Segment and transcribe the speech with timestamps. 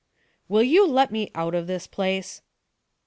[0.49, 2.41] "Will you let me out of this place?"